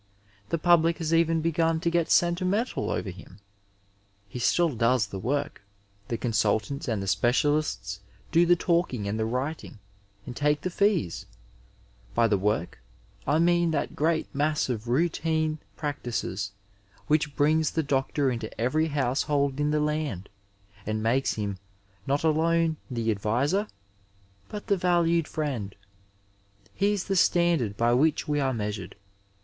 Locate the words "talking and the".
8.55-9.27